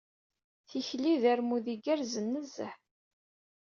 Tikli 0.69 1.13
d 1.21 1.23
armud 1.31 1.65
igerrzen 1.73 2.25
nezzeh. 2.33 2.75